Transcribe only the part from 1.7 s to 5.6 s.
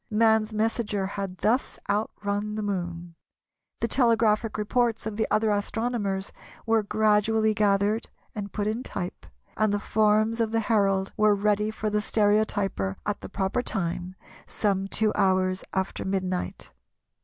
outrun the Moon. The telegraphic reports of the other